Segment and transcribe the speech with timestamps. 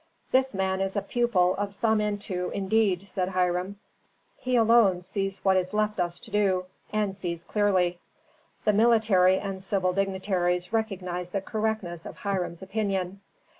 [0.31, 3.75] "This man is a pupil of Samentu indeed," said Hiram.
[4.37, 7.99] "He alone sees what is left us to do, and sees clearly."
[8.65, 13.21] The military and civil dignitaries recognized the correctness of Hiram's opinion.